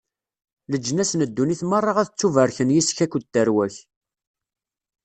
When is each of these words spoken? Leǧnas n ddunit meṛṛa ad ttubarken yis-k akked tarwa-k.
Leǧnas 0.71 1.11
n 1.15 1.21
ddunit 1.29 1.61
meṛṛa 1.69 1.93
ad 2.01 2.07
ttubarken 2.09 2.73
yis-k 2.75 2.99
akked 3.05 3.23
tarwa-k. 3.33 3.75